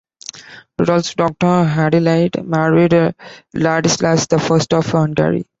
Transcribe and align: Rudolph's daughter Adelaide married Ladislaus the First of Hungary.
Rudolph's 0.79 1.13
daughter 1.13 1.45
Adelaide 1.45 2.43
married 2.43 2.91
Ladislaus 3.53 4.25
the 4.25 4.39
First 4.39 4.73
of 4.73 4.87
Hungary. 4.87 5.45